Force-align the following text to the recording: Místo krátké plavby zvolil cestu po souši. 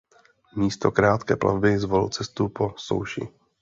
Místo 0.55 0.91
krátké 0.91 1.35
plavby 1.35 1.79
zvolil 1.79 2.09
cestu 2.09 2.49
po 2.49 2.73
souši. 2.77 3.27